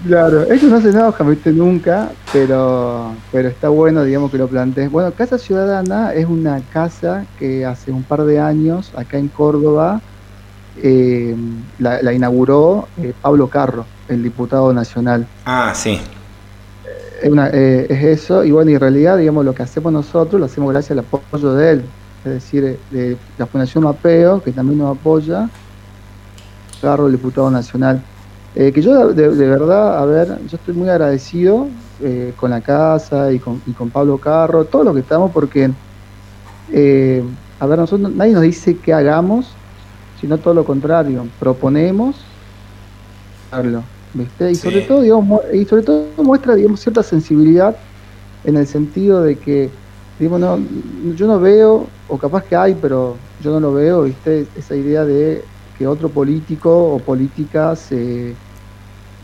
Claro, 0.04 0.42
eso 0.42 0.66
no 0.66 0.81
se 0.81 0.90
enoja, 0.90 1.22
¿viste? 1.25 1.52
Nunca, 1.52 2.10
pero, 2.32 3.12
pero 3.31 3.48
está 3.48 3.69
bueno, 3.69 4.02
digamos, 4.02 4.32
que 4.32 4.38
lo 4.38 4.48
plantees. 4.48 4.90
Bueno, 4.90 5.12
Casa 5.12 5.38
Ciudadana 5.38 6.12
es 6.12 6.26
una 6.26 6.60
casa 6.72 7.25
que 7.38 7.64
hace 7.64 7.92
un 7.92 8.02
par 8.02 8.25
de 8.25 8.40
años, 8.40 8.92
acá 8.96 9.17
en 9.17 9.29
Córdoba, 9.29 10.03
eh, 10.82 11.36
la, 11.78 12.12
inauguró 12.12 12.88
eh, 13.00 13.12
Pablo 13.20 13.48
Carro, 13.48 13.86
el 14.08 14.22
diputado 14.22 14.72
nacional. 14.72 15.26
Ah, 15.44 15.72
sí. 15.74 16.00
Eh, 17.22 17.86
es 17.88 18.20
eso, 18.20 18.44
y 18.44 18.50
bueno, 18.50 18.72
en 18.72 18.81
realidad, 18.81 19.16
digamos, 19.16 19.44
lo 19.44 19.54
que 19.54 19.62
hacemos 19.62 19.93
nosotros 19.93 20.38
lo 20.38 20.46
hacemos 20.46 20.72
gracias 20.72 20.93
al 20.93 20.98
apoyo 21.00 21.54
de 21.54 21.70
él, 21.70 21.84
es 22.24 22.32
decir, 22.32 22.78
de 22.90 23.16
la 23.38 23.46
Fundación 23.46 23.84
Mapeo, 23.84 24.43
que 24.43 24.52
también 24.52 24.78
nos 24.78 24.98
apoya, 24.98 25.48
Carro, 26.82 27.06
el 27.06 27.12
diputado 27.12 27.50
nacional. 27.50 28.02
que 28.54 28.82
yo 28.82 29.12
de, 29.12 29.28
verdad, 29.28 30.02
a 30.02 30.04
ver, 30.04 30.38
yo 30.48 30.56
estoy 30.56 30.74
muy 30.74 30.88
agradecido 30.88 31.69
con 32.36 32.50
la 32.50 32.60
casa 32.60 33.32
y 33.32 33.38
con, 33.38 33.62
y 33.66 33.72
con 33.72 33.88
Pablo 33.88 34.19
Carro, 34.19 34.64
todo 34.64 34.84
lo 34.84 34.93
que 34.93 35.00
estamos, 35.00 35.31
porque, 35.31 35.64
a 35.64 37.66
ver, 37.66 37.78
nosotros 37.78 38.12
nadie 38.12 38.32
nos 38.32 38.43
dice 38.43 38.76
qué 38.76 38.93
hagamos, 38.93 39.54
sino 40.24 40.38
todo 40.38 40.54
lo 40.54 40.64
contrario, 40.64 41.26
proponemos 41.38 42.16
¿viste? 44.14 44.52
Y 44.52 44.54
sobre 44.54 44.81
todo, 44.81 45.02
digamos, 45.02 45.43
y 45.52 45.66
sobre 45.66 45.82
todo 45.82 46.06
muestra, 46.16 46.54
digamos, 46.54 46.81
cierta 46.81 47.02
sensibilidad 47.02 47.76
en 48.44 48.56
el 48.56 48.66
sentido 48.66 49.20
de 49.20 49.36
que, 49.36 49.69
digamos, 50.19 50.40
no, 50.40 50.58
yo 51.14 51.26
no 51.26 51.38
veo, 51.38 51.86
o 52.08 52.16
capaz 52.16 52.44
que 52.44 52.56
hay, 52.56 52.74
pero 52.74 53.16
yo 53.43 53.50
no 53.50 53.60
lo 53.60 53.74
veo, 53.74 54.04
¿viste? 54.04 54.46
Esa 54.56 54.74
idea 54.74 55.04
de 55.04 55.44
que 55.76 55.86
otro 55.86 56.08
político 56.08 56.94
o 56.94 56.98
política 57.00 57.76
se, 57.76 58.32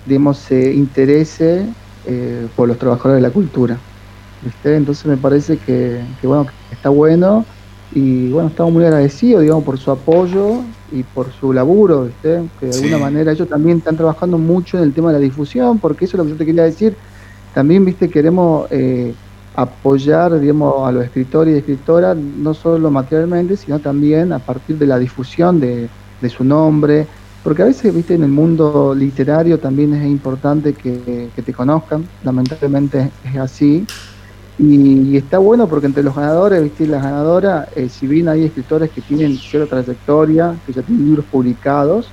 digamos, 0.04 0.36
se 0.36 0.74
interese 0.74 1.64
eh, 2.04 2.46
por 2.54 2.68
los 2.68 2.76
trabajadores 2.76 3.22
de 3.22 3.26
la 3.26 3.32
cultura, 3.32 3.78
¿viste? 4.42 4.76
Entonces 4.76 5.06
me 5.06 5.16
parece 5.16 5.56
que, 5.56 6.02
que 6.20 6.26
bueno, 6.26 6.44
que 6.44 6.74
está 6.74 6.90
bueno 6.90 7.46
y 7.90 8.28
bueno, 8.28 8.50
estamos 8.50 8.70
muy 8.70 8.84
agradecidos, 8.84 9.40
digamos, 9.40 9.64
por 9.64 9.78
su 9.78 9.90
apoyo 9.90 10.62
y 10.92 11.02
por 11.02 11.32
su 11.32 11.52
laburo, 11.52 12.04
¿viste? 12.04 12.42
que 12.58 12.66
de 12.66 12.76
alguna 12.76 12.98
manera 12.98 13.32
ellos 13.32 13.48
también 13.48 13.78
están 13.78 13.96
trabajando 13.96 14.38
mucho 14.38 14.78
en 14.78 14.84
el 14.84 14.92
tema 14.92 15.12
de 15.12 15.18
la 15.18 15.24
difusión, 15.24 15.78
porque 15.78 16.04
eso 16.04 16.16
es 16.16 16.18
lo 16.18 16.24
que 16.24 16.30
yo 16.30 16.36
te 16.36 16.46
quería 16.46 16.64
decir, 16.64 16.96
también, 17.54 17.84
viste, 17.84 18.08
queremos 18.08 18.66
eh, 18.70 19.12
apoyar, 19.54 20.38
digamos, 20.38 20.86
a 20.86 20.92
los 20.92 21.04
escritores 21.04 21.54
y 21.54 21.58
escritoras, 21.58 22.16
no 22.16 22.54
solo 22.54 22.90
materialmente, 22.90 23.56
sino 23.56 23.78
también 23.78 24.32
a 24.32 24.38
partir 24.38 24.78
de 24.78 24.86
la 24.86 24.98
difusión 24.98 25.60
de, 25.60 25.88
su 26.28 26.44
nombre, 26.44 27.06
porque 27.42 27.62
a 27.62 27.64
veces, 27.64 27.94
viste, 27.94 28.14
en 28.14 28.22
el 28.22 28.30
mundo 28.30 28.94
literario 28.94 29.58
también 29.58 29.94
es 29.94 30.06
importante 30.06 30.74
que, 30.74 31.30
que 31.34 31.42
te 31.42 31.52
conozcan, 31.52 32.06
lamentablemente 32.22 33.10
es 33.24 33.36
así, 33.36 33.86
y, 34.62 35.16
está 35.16 35.38
bueno 35.38 35.66
porque 35.66 35.86
entre 35.86 36.02
los 36.02 36.14
ganadores, 36.14 36.62
¿viste? 36.62 36.86
las 36.86 37.02
ganadoras, 37.02 37.68
eh, 37.76 37.88
si 37.88 38.06
bien 38.06 38.28
hay 38.28 38.44
escritores 38.44 38.90
que 38.90 39.00
tienen 39.00 39.38
cierta 39.38 39.82
trayectoria, 39.82 40.54
que 40.66 40.74
ya 40.74 40.82
tienen 40.82 41.06
libros 41.06 41.24
publicados, 41.30 42.10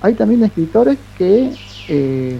hay 0.00 0.14
también 0.14 0.44
escritores 0.44 0.96
que, 1.18 1.52
eh, 1.88 2.38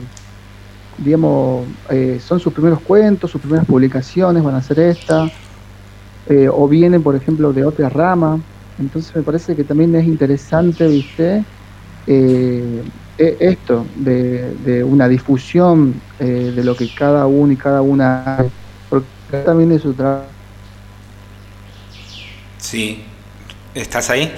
digamos, 0.99 1.67
eh, 1.89 2.21
son 2.25 2.39
sus 2.39 2.53
primeros 2.53 2.81
cuentos, 2.81 3.33
sus 3.33 3.41
primeras 3.41 3.67
publicaciones, 3.67 4.45
van 4.45 4.55
a 4.55 4.63
ser 4.63 4.79
esta. 4.79 5.31
o 6.53 6.69
vienen, 6.69 7.03
por 7.03 7.17
ejemplo, 7.17 7.53
de 7.53 7.65
otra 7.65 7.89
rama. 7.89 8.39
Entonces 8.79 9.17
me 9.17 9.23
parece 9.23 9.57
que 9.57 9.65
también 9.65 9.93
es 9.97 10.07
interesante, 10.07 10.87
¿viste? 10.87 11.45
E, 12.07 12.85
esto, 13.19 13.85
de, 13.97 14.85
una 14.85 15.09
difusión 15.09 15.95
de 16.21 16.63
lo 16.63 16.77
que 16.77 16.89
cada 16.95 17.27
uno 17.27 17.53
y 17.53 17.57
cada 17.57 17.83
una 17.83 18.45
también 19.39 19.73
es 19.73 19.83
su 19.83 19.93
trabajo. 19.95 20.25
Sí, 22.59 23.05
¿estás 23.75 24.11
ahí? 24.11 24.33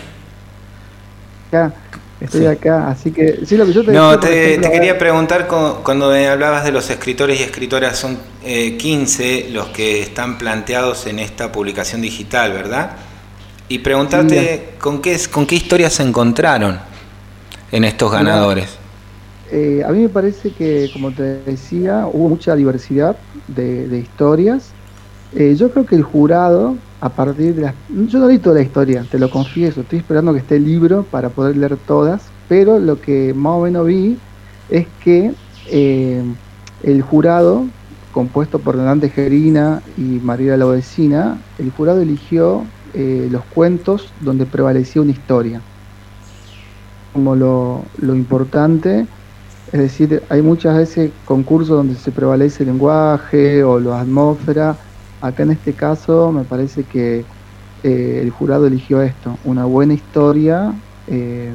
Ya, 1.50 1.72
estoy 2.20 2.46
acá, 2.46 2.88
así 2.88 3.10
que 3.10 3.44
sí, 3.44 3.56
lo 3.56 3.66
que 3.66 3.72
yo 3.72 3.84
te 3.84 3.92
No, 3.92 4.18
te, 4.18 4.60
quería 4.60 4.98
preguntar 4.98 5.46
cuando 5.46 6.10
me 6.10 6.28
hablabas 6.28 6.64
de 6.64 6.72
los 6.72 6.88
escritores 6.88 7.40
y 7.40 7.42
escritoras, 7.42 7.98
son 7.98 8.18
15 8.42 9.38
eh, 9.38 9.50
los 9.50 9.68
que 9.68 10.00
están 10.00 10.38
planteados 10.38 11.06
en 11.06 11.18
esta 11.18 11.52
publicación 11.52 12.00
digital, 12.00 12.52
¿verdad? 12.52 12.96
Y 13.68 13.80
preguntarte 13.80 14.74
con 14.78 15.02
qué 15.02 15.18
con 15.30 15.46
qué 15.46 15.56
historias 15.56 15.94
se 15.94 16.02
encontraron 16.02 16.92
en 17.72 17.84
estos 17.84 18.12
ganadores? 18.12 18.78
Eh, 19.50 19.82
a 19.84 19.90
mí 19.90 20.00
me 20.02 20.08
parece 20.08 20.52
que, 20.52 20.90
como 20.92 21.10
te 21.10 21.42
decía, 21.42 22.06
hubo 22.10 22.28
mucha 22.28 22.54
diversidad 22.54 23.16
de, 23.48 23.98
historias. 23.98 24.70
Eh, 25.34 25.54
yo 25.56 25.70
creo 25.70 25.86
que 25.86 25.96
el 25.96 26.02
jurado, 26.02 26.76
a 27.00 27.08
partir 27.08 27.54
de 27.54 27.62
las... 27.62 27.74
Yo 28.08 28.18
no 28.18 28.28
leí 28.28 28.38
toda 28.38 28.56
la 28.56 28.62
historia, 28.62 29.04
te 29.10 29.18
lo 29.18 29.30
confieso, 29.30 29.80
estoy 29.80 30.00
esperando 30.00 30.32
que 30.32 30.40
esté 30.40 30.56
el 30.56 30.64
libro 30.64 31.04
para 31.04 31.30
poder 31.30 31.56
leer 31.56 31.76
todas, 31.76 32.22
pero 32.48 32.78
lo 32.78 33.00
que 33.00 33.32
más 33.34 33.52
o 33.52 33.60
menos 33.62 33.86
vi 33.86 34.18
es 34.68 34.86
que 35.02 35.32
eh, 35.68 36.22
el 36.82 37.02
jurado, 37.02 37.66
compuesto 38.12 38.58
por 38.58 38.76
Dante 38.76 39.08
Gerina 39.08 39.82
y 39.96 40.20
María 40.22 40.56
Laudecina, 40.56 41.38
el 41.58 41.70
jurado 41.70 42.00
eligió 42.02 42.64
los 42.94 43.42
cuentos 43.54 44.12
donde 44.20 44.44
prevalecía 44.44 45.00
una 45.00 45.12
historia 45.12 45.62
como 47.12 47.36
lo, 47.36 47.84
importante. 48.02 49.06
Es 49.72 49.80
decir, 49.80 50.22
hay 50.28 50.42
muchas 50.42 50.76
veces 50.76 51.10
concursos 51.24 51.76
donde 51.76 51.94
se 51.94 52.10
prevalece 52.10 52.62
el 52.62 52.70
lenguaje 52.70 53.62
o 53.64 53.78
la 53.78 54.00
atmósfera. 54.00 54.76
Acá 55.22 55.44
en 55.44 55.52
este 55.52 55.72
caso 55.72 56.32
me 56.32 56.44
parece 56.44 56.82
que 56.84 57.24
eh, 57.84 58.18
el 58.20 58.30
jurado 58.30 58.66
eligió 58.66 59.00
esto, 59.02 59.38
una 59.44 59.64
buena 59.66 59.94
historia 59.94 60.74
eh, 61.06 61.54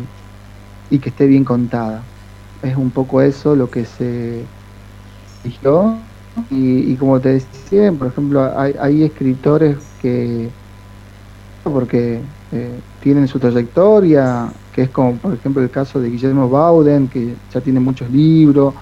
y 0.89 0.99
que 0.99 1.09
esté 1.09 1.27
bien 1.27 1.43
contada. 1.43 2.05
Es 2.61 2.77
un 2.77 2.91
poco 2.91 3.21
eso 3.21 3.57
lo 3.57 3.69
que 3.69 3.83
se 3.83 4.45
eligió. 5.43 6.01
Y, 6.49 6.95
como 6.95 7.19
te 7.19 7.29
decía, 7.29 7.91
por 7.91 8.07
ejemplo, 8.07 8.57
hay, 8.57 9.03
escritores 9.03 9.77
que, 9.99 10.49
porque 11.63 12.21
eh, 12.51 12.79
tienen 13.01 13.27
su 13.27 13.37
trayectoria, 13.37 14.53
que 14.71 14.83
es 14.83 14.89
como 14.91 15.17
por 15.17 15.33
ejemplo 15.33 15.61
el 15.61 15.71
caso 15.71 15.99
de 15.99 16.09
Guillermo 16.09 16.47
Bauden, 16.47 17.09
que 17.09 17.35
ya 17.49 17.59
tiene 17.59 17.81
muchos 17.81 18.09
libros, 18.11 18.75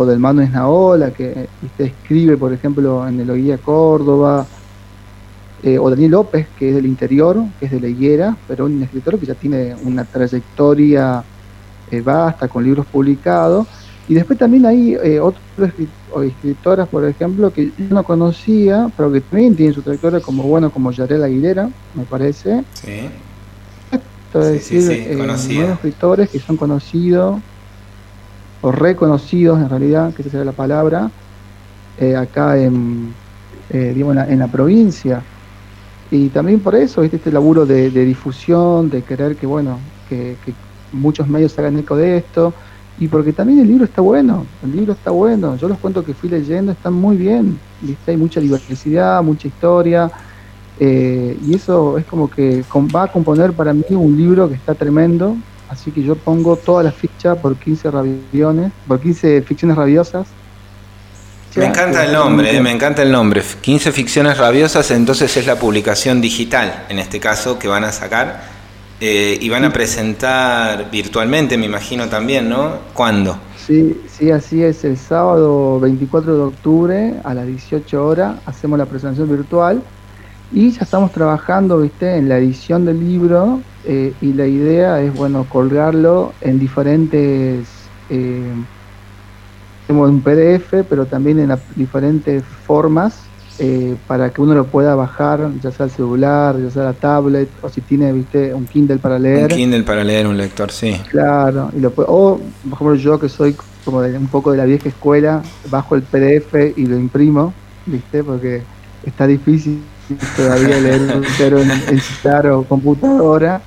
o 0.00 0.06
del 0.06 0.18
Mano 0.18 0.40
Esnaola, 0.40 1.10
que 1.10 1.46
escribe 1.78 2.38
por 2.38 2.54
ejemplo 2.54 3.06
en 3.06 3.20
el 3.20 3.30
Oguía 3.30 3.58
Córdoba, 3.58 4.46
eh, 5.62 5.78
o 5.78 5.90
Daniel 5.90 6.12
López, 6.12 6.46
que 6.58 6.70
es 6.70 6.74
del 6.74 6.86
interior, 6.86 7.36
que 7.58 7.66
es 7.66 7.70
de 7.70 7.80
la 7.80 7.88
higuera, 7.88 8.34
pero 8.48 8.64
un 8.64 8.82
escritor 8.82 9.18
que 9.18 9.26
ya 9.26 9.34
tiene 9.34 9.76
una 9.84 10.06
trayectoria 10.06 11.22
eh, 11.90 12.00
vasta, 12.00 12.48
con 12.48 12.64
libros 12.64 12.86
publicados. 12.86 13.66
Y 14.08 14.14
después 14.14 14.38
también 14.38 14.64
hay 14.64 14.94
eh, 14.94 15.20
otras 15.20 15.74
escritoras, 16.24 16.88
por 16.88 17.04
ejemplo, 17.04 17.52
que 17.52 17.66
yo 17.66 17.84
no 17.90 18.02
conocía, 18.02 18.90
pero 18.96 19.12
que 19.12 19.20
también 19.20 19.54
tienen 19.54 19.74
su 19.74 19.82
trayectoria 19.82 20.20
como 20.20 20.44
bueno, 20.44 20.70
como 20.70 20.92
Yarela 20.92 21.26
Aguilera, 21.26 21.68
me 21.94 22.04
parece. 22.04 22.64
Sí 22.72 23.10
es 24.38 24.70
decir, 24.70 24.90
eh, 24.90 25.72
escritores 25.72 26.30
que 26.30 26.38
son 26.38 26.56
conocidos 26.56 27.40
o 28.62 28.72
reconocidos 28.72 29.58
en 29.58 29.68
realidad, 29.68 30.12
que 30.14 30.22
esa 30.22 30.30
sería 30.30 30.44
la 30.44 30.52
palabra, 30.52 31.10
eh, 31.98 32.16
acá 32.16 32.58
en, 32.58 33.12
eh, 33.70 33.94
en, 33.96 34.38
la, 34.38 34.48
provincia. 34.48 35.22
Y 36.10 36.28
también 36.28 36.60
por 36.60 36.74
eso, 36.74 37.00
¿viste? 37.02 37.16
este 37.16 37.32
laburo 37.32 37.66
de, 37.66 37.90
difusión, 37.90 38.90
de 38.90 39.02
querer 39.02 39.36
que, 39.36 39.46
bueno, 39.46 39.78
que, 40.08 40.36
muchos 40.92 41.28
medios 41.28 41.56
hagan 41.58 41.78
eco 41.78 41.96
de 41.96 42.16
esto, 42.16 42.52
y 42.98 43.06
porque 43.06 43.32
también 43.32 43.60
el 43.60 43.68
libro 43.68 43.84
está 43.84 44.02
bueno, 44.02 44.44
el 44.62 44.72
libro 44.72 44.92
está 44.92 45.10
bueno, 45.10 45.56
yo 45.56 45.68
los 45.68 45.78
cuentos 45.78 46.04
que 46.04 46.12
fui 46.12 46.28
leyendo 46.28 46.72
están 46.72 46.92
muy 46.92 47.16
bien, 47.16 47.58
¿viste? 47.80 48.10
hay 48.10 48.16
mucha 48.16 48.40
diversidad, 48.40 49.22
mucha 49.22 49.46
historia, 49.46 50.10
eh, 50.82 51.38
y 51.46 51.54
eso 51.54 51.98
es 51.98 52.06
como 52.06 52.30
que 52.30 52.64
va 52.94 53.04
a 53.04 53.08
componer 53.08 53.52
para 53.52 53.74
mí 53.74 53.84
un 53.90 54.16
libro 54.16 54.48
que 54.48 54.54
está 54.54 54.74
tremendo. 54.74 55.36
Así 55.70 55.92
que 55.92 56.02
yo 56.02 56.16
pongo 56.16 56.56
toda 56.56 56.82
la 56.82 56.90
ficha 56.90 57.36
por 57.36 57.56
15 57.56 57.92
rabiones, 57.92 58.72
por 58.88 59.00
15 59.00 59.40
ficciones 59.42 59.76
rabiosas. 59.76 60.26
Me 61.54 61.66
encanta 61.66 62.04
el 62.04 62.12
nombre, 62.12 62.56
eh, 62.56 62.60
me 62.60 62.72
encanta 62.72 63.02
el 63.02 63.12
nombre. 63.12 63.40
15 63.60 63.92
ficciones 63.92 64.36
rabiosas, 64.36 64.90
entonces 64.90 65.36
es 65.36 65.46
la 65.46 65.56
publicación 65.56 66.20
digital, 66.20 66.86
en 66.88 66.98
este 66.98 67.20
caso, 67.20 67.56
que 67.58 67.68
van 67.68 67.84
a 67.84 67.92
sacar. 67.92 68.42
Eh, 69.00 69.38
y 69.40 69.48
van 69.48 69.64
a 69.64 69.72
presentar 69.72 70.90
virtualmente, 70.90 71.56
me 71.56 71.66
imagino 71.66 72.08
también, 72.08 72.48
¿no? 72.48 72.72
¿Cuándo? 72.92 73.38
Sí, 73.56 73.98
sí, 74.12 74.30
así 74.30 74.62
es. 74.62 74.84
El 74.84 74.98
sábado 74.98 75.78
24 75.80 76.36
de 76.36 76.42
octubre 76.42 77.14
a 77.22 77.32
las 77.32 77.46
18 77.46 78.06
horas 78.06 78.40
hacemos 78.44 78.78
la 78.78 78.86
presentación 78.86 79.30
virtual 79.30 79.82
y 80.52 80.70
ya 80.70 80.82
estamos 80.82 81.12
trabajando, 81.12 81.78
viste, 81.78 82.16
en 82.16 82.28
la 82.28 82.38
edición 82.38 82.84
del 82.84 83.00
libro 83.00 83.60
eh, 83.84 84.12
y 84.20 84.32
la 84.32 84.46
idea 84.46 85.00
es, 85.00 85.14
bueno, 85.14 85.46
colgarlo 85.48 86.32
en 86.40 86.58
diferentes, 86.58 87.68
eh, 88.08 88.52
un 89.88 90.20
PDF, 90.20 90.84
pero 90.88 91.06
también 91.06 91.40
en 91.40 91.52
diferentes 91.74 92.44
formas 92.44 93.22
eh, 93.58 93.96
para 94.06 94.30
que 94.30 94.40
uno 94.40 94.54
lo 94.54 94.64
pueda 94.64 94.94
bajar, 94.94 95.50
ya 95.62 95.70
sea 95.70 95.86
el 95.86 95.92
celular, 95.92 96.56
ya 96.58 96.70
sea 96.70 96.84
la 96.84 96.92
tablet, 96.92 97.48
o 97.60 97.68
si 97.68 97.80
tiene, 97.80 98.12
viste, 98.12 98.54
un 98.54 98.66
Kindle 98.66 98.98
para 98.98 99.18
leer. 99.18 99.52
Un 99.52 99.58
Kindle 99.58 99.82
para 99.82 100.02
leer, 100.02 100.26
un 100.26 100.36
lector, 100.36 100.70
sí. 100.70 100.96
Claro, 101.10 101.70
y 101.76 101.80
lo 101.80 101.92
o, 101.96 102.38
por 102.38 102.72
ejemplo, 102.72 102.94
yo 102.94 103.20
que 103.20 103.28
soy 103.28 103.56
como 103.84 104.00
de, 104.00 104.16
un 104.16 104.28
poco 104.28 104.52
de 104.52 104.58
la 104.58 104.64
vieja 104.64 104.88
escuela, 104.88 105.42
bajo 105.70 105.94
el 105.94 106.02
PDF 106.02 106.76
y 106.76 106.86
lo 106.86 106.96
imprimo, 106.96 107.52
viste, 107.86 108.24
porque 108.24 108.62
está 109.04 109.26
difícil 109.26 109.82
todavía 110.36 110.78
leer 110.78 111.00
un 111.00 111.24
en, 111.58 111.70
en 111.70 112.52
o 112.52 112.64
computadora. 112.64 113.62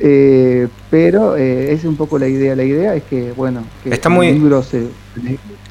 Eh, 0.00 0.68
pero 0.90 1.36
eh, 1.36 1.72
es 1.72 1.84
un 1.84 1.96
poco 1.96 2.18
la 2.18 2.28
idea. 2.28 2.54
La 2.54 2.64
idea 2.64 2.94
es 2.94 3.02
que, 3.04 3.32
bueno, 3.32 3.64
que 3.82 3.90
está 3.90 4.08
muy, 4.08 4.32
libro 4.32 4.62
se, 4.62 4.86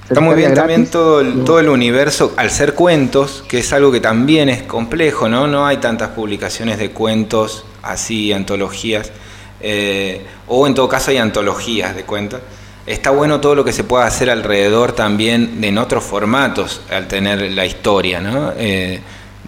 Está 0.10 0.22
muy 0.22 0.36
bien 0.36 0.54
también 0.54 0.88
todo 0.88 1.20
el, 1.22 1.44
todo 1.44 1.60
el 1.60 1.70
universo, 1.70 2.34
al 2.38 2.50
ser 2.50 2.74
cuentos, 2.74 3.44
que 3.48 3.60
es 3.60 3.74
algo 3.74 3.92
que 3.92 4.00
también 4.00 4.48
es 4.48 4.64
complejo, 4.64 5.28
¿no? 5.28 5.48
No 5.48 5.66
hay 5.66 5.78
tantas 5.78 6.10
publicaciones 6.10 6.78
de 6.78 6.92
cuentos 6.92 7.66
así, 7.84 8.32
antologías, 8.32 9.12
eh, 9.60 10.26
o 10.48 10.66
en 10.66 10.76
todo 10.76 10.88
caso 10.88 11.12
hay 11.12 11.18
antologías 11.18 11.94
de 11.96 12.04
cuentos. 12.04 12.40
Está 12.86 13.10
bueno 13.10 13.42
todo 13.42 13.54
lo 13.56 13.66
que 13.66 13.74
se 13.74 13.84
pueda 13.84 14.06
hacer 14.06 14.30
alrededor 14.30 14.94
también 14.94 15.60
en 15.62 15.78
otros 15.78 16.06
formatos 16.06 16.82
al 16.90 17.08
tener 17.10 17.42
la 17.52 17.66
historia, 17.66 18.22
¿no? 18.22 18.54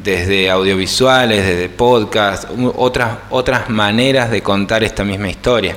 Desde 0.03 0.49
audiovisuales, 0.49 1.45
desde 1.45 1.69
podcast, 1.69 2.49
otras, 2.75 3.17
otras 3.29 3.69
maneras 3.69 4.31
de 4.31 4.41
contar 4.41 4.83
esta 4.83 5.03
misma 5.03 5.29
historia. 5.29 5.75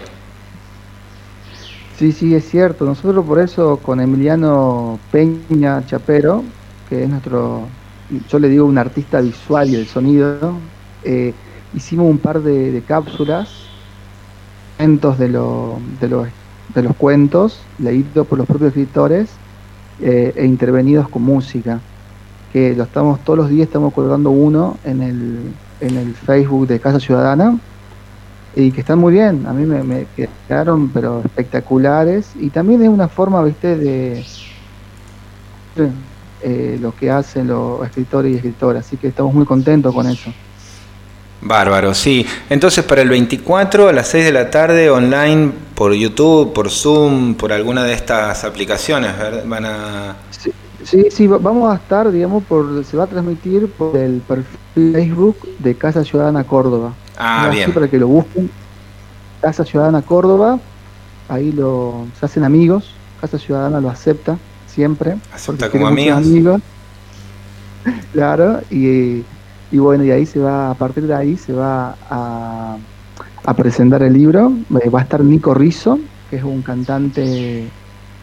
Sí, 1.99 2.13
sí, 2.13 2.35
es 2.35 2.49
cierto. 2.49 2.85
Nosotros 2.85 3.25
por 3.25 3.41
eso 3.41 3.77
con 3.79 4.01
Emiliano 4.01 4.99
Peña 5.11 5.85
Chapero, 5.87 6.43
que 6.89 7.05
es 7.05 7.09
nuestro, 7.09 7.67
yo 8.29 8.39
le 8.39 8.49
digo 8.49 8.65
un 8.65 8.79
artista 8.79 9.21
visual 9.21 9.69
y 9.69 9.77
del 9.77 9.87
sonido, 9.87 10.59
eh, 11.05 11.33
hicimos 11.75 12.07
un 12.09 12.19
par 12.19 12.41
de, 12.41 12.83
cápsulas, 12.87 13.49
cuentos 14.77 15.19
de, 15.19 15.29
lo, 15.29 15.79
de, 16.01 16.09
los, 16.09 16.29
de 16.75 16.83
los 16.83 16.97
cuentos, 16.97 17.61
leídos 17.79 18.27
por 18.27 18.39
los 18.39 18.47
propios 18.47 18.69
escritores 18.69 19.29
eh, 20.01 20.33
e 20.37 20.45
intervenidos 20.45 21.09
con 21.09 21.23
música 21.23 21.81
que 22.53 22.75
lo 22.75 22.85
estamos 22.85 23.21
todos 23.25 23.39
los 23.39 23.49
días, 23.49 23.67
estamos 23.67 23.95
colgando 23.95 24.31
uno 24.31 24.79
en 24.85 25.03
el, 25.03 25.39
en 25.81 25.97
el 25.97 26.15
Facebook 26.15 26.67
de 26.67 26.81
Casa 26.81 27.01
Ciudadana 27.01 27.59
y 28.55 28.71
que 28.71 28.81
están 28.81 28.99
muy 28.99 29.15
bien, 29.15 29.47
a 29.47 29.53
mí 29.53 29.65
me, 29.65 30.07
quedaron 30.15 30.91
pero 30.91 31.23
espectaculares 31.25 32.33
y 32.39 32.51
también 32.51 32.83
es 32.83 32.89
una 32.89 33.09
forma, 33.09 33.43
viste, 33.43 33.77
de 33.77 34.25
eh, 36.43 36.79
lo 36.81 36.95
que 36.95 37.11
hacen 37.11 37.49
los 37.49 37.85
escritores 37.87 38.33
y 38.33 38.37
escritoras, 38.37 38.87
así 38.87 38.97
que 38.99 39.09
estamos 39.09 39.33
muy 39.33 39.47
contentos 39.47 39.95
con 39.95 40.07
eso. 40.07 40.33
Bárbaro, 41.41 41.93
sí. 41.93 42.25
Entonces 42.51 42.85
para 42.85 43.03
el 43.03 43.09
24 43.09 43.89
a 43.89 43.93
las 43.93 44.09
6 44.09 44.27
de 44.27 44.33
la 44.33 44.51
tarde 44.51 44.91
online 44.91 45.51
por 45.75 45.93
YouTube, 45.93 46.53
por 46.53 46.71
Zoom, 46.71 47.35
por 47.35 47.53
alguna 47.53 47.85
de 47.85 47.95
estas 47.95 48.45
aplicaciones, 48.45 49.17
¿verdad? 49.19 49.43
van 49.47 49.65
a... 49.65 50.17
Sí, 50.31 50.53
sí, 50.85 51.27
vamos 51.27 51.73
a 51.73 51.77
estar, 51.77 52.11
digamos, 52.11 52.45
por 52.45 52.85
se 52.85 52.97
va 52.97 53.05
a 53.05 53.07
transmitir 53.07 53.71
por 53.73 53.97
el 53.97 54.21
perfil 54.21 54.59
Facebook 54.75 55.37
de 55.59 55.75
Casa 55.75 56.05
Ciudadana 56.05 56.45
Córdoba. 56.45 56.95
Ah, 57.19 57.49
bien. 57.53 57.73
para 57.73 57.89
que 57.89 57.99
lo 57.99 58.09
busquen. 58.09 58.51
Casa 59.41 59.65
Ciudadana 59.65 60.03
Córdoba, 60.03 60.59
ahí 61.29 61.53
lo 61.53 62.07
se 62.19 62.27
hacen 62.27 62.45
amigos. 62.45 62.95
Casa 63.21 63.39
Ciudadana 63.39 63.81
lo 63.81 63.91
acepta 63.91 64.39
siempre. 64.67 65.17
Acepta 65.33 65.71
como 65.71 65.87
amigos. 65.87 66.61
claro, 68.13 68.61
y, 68.71 69.25
y, 69.71 69.79
bueno, 69.79 70.05
y 70.05 70.11
ahí 70.11 70.25
se 70.25 70.39
va, 70.39 70.71
a 70.71 70.75
partir 70.75 71.07
de 71.07 71.15
ahí 71.15 71.37
se 71.37 71.53
va 71.53 71.97
a, 72.09 72.77
a 73.45 73.55
presentar 73.55 74.03
el 74.03 74.13
libro. 74.13 74.53
Eh, 74.83 74.89
va 74.89 75.01
a 75.01 75.03
estar 75.03 75.21
Nico 75.21 75.53
Rizzo, 75.55 75.99
que 76.31 76.37
es 76.37 76.45
un 76.45 76.63
cantante 76.63 77.69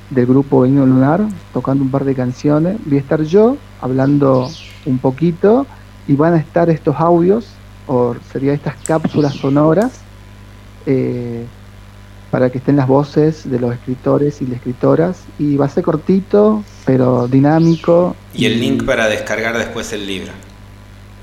del 0.09 0.25
grupo 0.25 0.65
Himno 0.65 0.85
Lunar, 0.85 1.21
tocando 1.53 1.83
un 1.83 1.91
par 1.91 2.03
de 2.03 2.15
canciones. 2.15 2.77
Voy 2.85 2.97
a 2.97 3.01
estar 3.01 3.21
yo 3.23 3.57
hablando 3.81 4.49
un 4.85 4.97
poquito 4.97 5.65
y 6.07 6.15
van 6.15 6.33
a 6.33 6.37
estar 6.37 6.69
estos 6.69 6.95
audios, 6.99 7.47
o 7.87 8.15
sería 8.31 8.53
estas 8.53 8.75
cápsulas 8.85 9.33
sonoras, 9.35 10.01
eh, 10.85 11.45
para 12.31 12.49
que 12.51 12.59
estén 12.59 12.75
las 12.75 12.87
voces 12.87 13.49
de 13.49 13.59
los 13.59 13.73
escritores 13.73 14.41
y 14.41 14.45
las 14.45 14.57
escritoras. 14.57 15.23
Y 15.37 15.57
va 15.57 15.65
a 15.65 15.69
ser 15.69 15.83
cortito, 15.83 16.63
pero 16.85 17.27
dinámico. 17.27 18.15
Y 18.33 18.45
el 18.45 18.59
link 18.59 18.85
para 18.85 19.07
descargar 19.07 19.57
después 19.57 19.91
el 19.93 20.05
libro. 20.05 20.31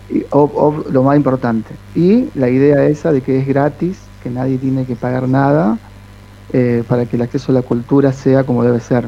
Y, 0.09 0.25
lo 0.31 1.03
más 1.03 1.17
importante. 1.17 1.75
Y 1.95 2.29
la 2.35 2.49
idea 2.49 2.87
esa 2.87 3.13
de 3.13 3.21
que 3.21 3.39
es 3.39 3.47
gratis, 3.47 3.99
que 4.23 4.31
nadie 4.31 4.59
tiene 4.59 4.85
que 4.85 4.95
pagar 4.97 5.29
nada 5.29 5.79
eh, 6.59 6.83
para 6.89 7.05
que 7.05 7.17
el 7.17 7.23
acceso 7.23 7.53
a 7.53 7.55
la 7.55 7.61
cultura 7.61 8.15
sea 8.15 8.45
como 8.45 8.65
debe 8.65 8.81
ser. 8.81 9.05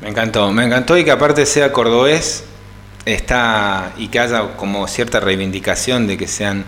Me 0.00 0.08
encantó, 0.08 0.50
me 0.52 0.64
encantó 0.64 0.96
y 0.96 1.04
que 1.04 1.10
aparte 1.10 1.44
sea 1.44 1.70
cordobés 1.70 2.44
está 3.04 3.92
y 3.98 4.08
que 4.08 4.18
haya 4.18 4.56
como 4.56 4.88
cierta 4.88 5.20
reivindicación 5.20 6.06
de 6.06 6.16
que 6.16 6.26
sean 6.26 6.64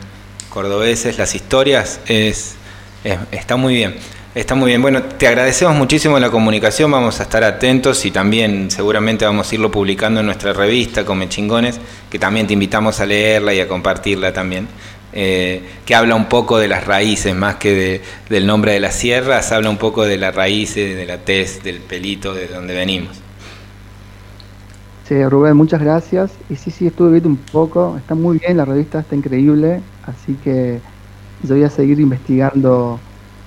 cordobeses 0.51 1.17
las 1.17 1.35
historias 1.35 2.01
es, 2.07 2.57
está 3.31 3.57
muy 3.57 3.73
bien. 3.73 3.95
Está 4.35 4.55
muy 4.55 4.69
bien. 4.69 4.83
Bueno, 4.83 5.03
te 5.03 5.27
agradecemos 5.27 5.75
muchísimo 5.75 6.19
la 6.21 6.31
comunicación, 6.31 6.91
vamos 6.91 7.19
a 7.19 7.23
estar 7.23 7.43
atentos 7.43 8.05
y 8.05 8.11
también 8.11 8.71
seguramente 8.71 9.25
vamos 9.25 9.51
a 9.51 9.55
irlo 9.55 9.71
publicando 9.71 10.21
en 10.21 10.27
nuestra 10.27 10.53
revista 10.53 11.05
Come 11.05 11.31
Chingones, 11.31 11.81
que 12.11 12.19
también 12.19 12.47
te 12.47 12.53
invitamos 12.53 13.01
a 13.01 13.07
leerla 13.07 13.55
y 13.55 13.61
a 13.61 13.67
compartirla 13.67 14.35
también. 14.35 14.69
Eh, 15.13 15.63
que 15.87 15.95
habla 15.97 16.15
un 16.15 16.27
poco 16.27 16.59
de 16.59 16.69
las 16.69 16.87
raíces 16.87 17.35
más 17.35 17.57
que 17.57 18.01
del 18.29 18.47
nombre 18.47 18.73
de 18.73 18.81
las 18.81 18.95
sierras, 18.95 19.51
habla 19.51 19.69
un 19.69 19.77
poco 19.77 20.05
de 20.05 20.17
las 20.19 20.35
raíces, 20.35 20.97
de 20.97 21.05
la 21.05 21.19
tez, 21.19 21.63
del 21.65 21.79
pelito, 21.79 22.33
de 22.33 22.47
donde 22.47 22.75
venimos. 22.75 23.21
Sí, 25.09 25.25
Rubén, 25.25 25.57
muchas 25.57 25.81
gracias. 25.81 26.31
Y 26.49 26.55
sí, 26.55 26.71
sí, 26.71 26.87
estuve 26.87 27.11
viendo 27.11 27.29
un 27.29 27.37
poco, 27.37 27.97
está 27.99 28.15
muy 28.15 28.39
bien, 28.39 28.57
la 28.57 28.65
revista 28.65 29.01
está 29.01 29.17
increíble, 29.17 29.81
así 30.05 30.35
que 30.45 30.79
yo 31.43 31.57
voy 31.57 31.65
a 31.65 31.71
seguir 31.71 31.99
investigando 31.99 33.01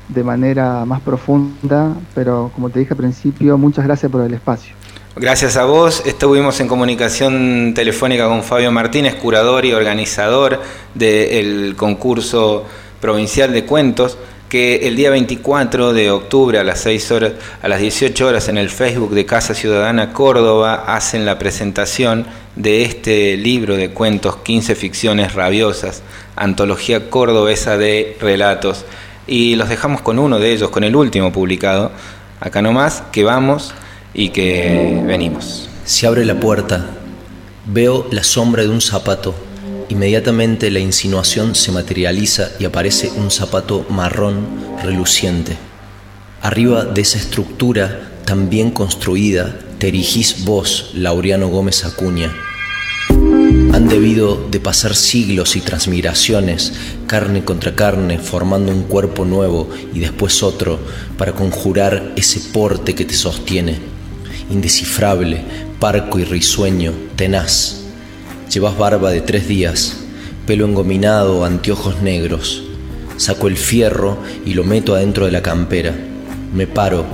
de 0.10 0.24
manera 0.24 0.84
más 0.84 1.00
profunda, 1.00 1.96
pero 2.14 2.52
como 2.54 2.70
te 2.70 2.80
dije 2.80 2.94
al 2.94 2.98
principio, 2.98 3.58
muchas 3.58 3.86
gracias 3.86 4.12
por 4.12 4.22
el 4.22 4.34
espacio. 4.34 4.76
Gracias 5.16 5.58
a 5.58 5.66
vos, 5.66 6.02
estuvimos 6.08 6.60
en 6.60 6.68
comunicación 6.68 7.74
telefónica 7.76 8.28
con 8.28 8.42
Fabio 8.42 8.72
Martínez, 8.72 9.14
curador 9.14 9.64
y 9.64 9.72
organizador 9.72 10.60
del 10.96 11.76
concurso 11.78 12.66
provincial 13.00 13.54
de 13.54 13.64
cuentos, 13.64 14.18
que 14.50 14.88
el 14.88 14.96
día 14.96 15.12
24 15.12 15.94
de 15.94 16.10
octubre 16.10 16.58
a 16.58 16.64
las 16.64 16.80
6 16.80 17.12
horas, 17.12 17.34
a 17.62 17.68
las 17.68 17.80
18 17.80 18.26
horas 18.26 18.50
en 18.50 18.58
el 18.58 18.72
Facebook 18.72 19.12
de 19.12 19.28
Casa 19.28 19.54
Ciudadana 19.54 20.14
Córdoba 20.14 20.84
hacen 20.88 21.28
la 21.28 21.38
presentación 21.38 22.26
de 22.56 22.82
este 22.82 23.38
libro 23.38 23.76
de 23.76 23.92
cuentos 23.92 24.38
15 24.38 24.74
ficciones 24.74 25.36
rabiosas, 25.36 26.02
antología 26.36 27.12
cordobesa 27.12 27.78
de 27.78 28.18
relatos. 28.20 28.84
Y 29.28 29.58
los 29.58 29.70
dejamos 29.70 30.02
con 30.02 30.18
uno 30.18 30.40
de 30.40 30.54
ellos, 30.54 30.72
con 30.72 30.84
el 30.84 30.96
último 30.96 31.32
publicado, 31.32 31.92
acá 32.40 32.64
nomás, 32.64 33.04
que 33.12 33.24
vamos 33.24 33.76
y 34.14 34.30
que 34.30 35.02
venimos. 35.06 35.70
Se 35.86 36.08
abre 36.08 36.26
la 36.26 36.40
puerta, 36.40 36.86
veo 37.66 38.08
la 38.12 38.24
sombra 38.24 38.64
de 38.64 38.70
un 38.70 38.82
zapato. 38.82 39.34
Inmediatamente 39.90 40.72
la 40.72 40.80
insinuación 40.80 41.56
se 41.56 41.72
materializa 41.72 42.52
y 42.60 42.66
aparece 42.66 43.12
un 43.12 43.32
zapato 43.32 43.86
marrón 43.90 44.48
reluciente. 44.82 45.58
Arriba 46.42 46.86
de 46.86 47.02
esa 47.02 47.18
estructura 47.18 48.12
tan 48.26 48.50
bien 48.50 48.72
construida 48.72 49.58
te 49.78 49.90
erigís 49.90 50.46
vos, 50.46 50.92
Laureano 50.94 51.48
Gómez 51.50 51.84
Acuña. 51.84 52.34
Han 53.10 53.90
debido 53.90 54.48
de 54.50 54.60
pasar 54.60 54.96
siglos 54.96 55.56
y 55.56 55.62
transmigraciones, 55.62 56.74
carne 57.08 57.44
contra 57.44 57.76
carne, 57.76 58.20
formando 58.20 58.72
un 58.72 58.84
cuerpo 58.84 59.26
nuevo 59.26 59.70
y 59.94 60.00
después 60.00 60.44
otro, 60.44 60.80
para 61.18 61.34
conjurar 61.34 62.14
ese 62.16 62.40
porte 62.52 62.96
que 62.96 63.06
te 63.06 63.16
sostiene 63.16 63.93
indescifrable, 64.50 65.42
parco 65.80 66.20
y 66.20 66.24
risueño, 66.24 66.94
tenaz. 67.16 67.82
Llevas 68.52 68.78
barba 68.78 69.12
de 69.12 69.22
tres 69.22 69.48
días, 69.48 69.98
pelo 70.46 70.66
engominado, 70.66 71.46
anteojos 71.46 72.02
negros. 72.02 72.64
Saco 73.18 73.48
el 73.48 73.58
fierro 73.58 74.18
y 74.46 74.54
lo 74.54 74.64
meto 74.64 74.96
adentro 74.96 75.26
de 75.26 75.32
la 75.32 75.42
campera. 75.42 75.94
Me 76.54 76.68
paro, 76.68 77.06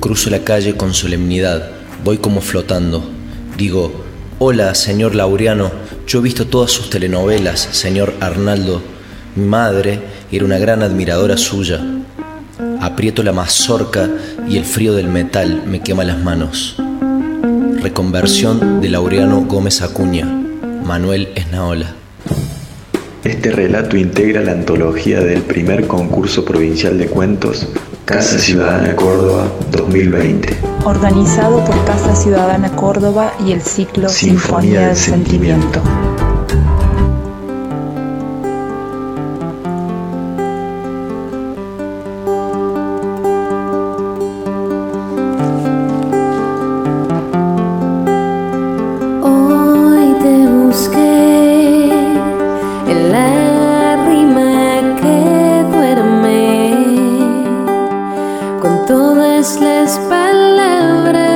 cruzo 0.00 0.30
la 0.30 0.44
calle 0.44 0.76
con 0.76 0.94
solemnidad, 0.94 1.70
voy 2.04 2.18
como 2.18 2.40
flotando. 2.40 3.10
Digo, 3.56 4.04
hola, 4.38 4.74
señor 4.74 5.14
Laureano, 5.14 5.70
yo 6.06 6.18
he 6.18 6.22
visto 6.22 6.46
todas 6.46 6.70
sus 6.70 6.90
telenovelas, 6.90 7.60
señor 7.72 8.14
Arnaldo. 8.20 8.82
Mi 9.36 9.46
madre 9.46 10.00
era 10.30 10.44
una 10.44 10.58
gran 10.58 10.82
admiradora 10.82 11.36
suya. 11.36 11.80
Aprieto 12.84 13.22
la 13.22 13.32
mazorca 13.32 14.10
y 14.46 14.58
el 14.58 14.66
frío 14.66 14.92
del 14.92 15.08
metal 15.08 15.62
me 15.66 15.80
quema 15.80 16.04
las 16.04 16.22
manos. 16.22 16.76
Reconversión 17.80 18.82
de 18.82 18.90
Laureano 18.90 19.40
Gómez 19.46 19.80
Acuña, 19.80 20.26
Manuel 20.26 21.30
Esnaola. 21.34 21.94
Este 23.24 23.52
relato 23.52 23.96
integra 23.96 24.42
la 24.42 24.52
antología 24.52 25.20
del 25.20 25.40
primer 25.40 25.86
concurso 25.86 26.44
provincial 26.44 26.98
de 26.98 27.06
cuentos 27.06 27.66
Casa 28.04 28.38
Ciudadana 28.38 28.94
Córdoba 28.94 29.50
2020. 29.70 30.54
Organizado 30.84 31.64
por 31.64 31.82
Casa 31.86 32.14
Ciudadana 32.14 32.76
Córdoba 32.76 33.32
y 33.46 33.52
el 33.52 33.62
ciclo 33.62 34.10
Sinfonía, 34.10 34.88
del 34.88 34.96
Sentimiento. 34.96 35.80
Aqui. 61.16 61.33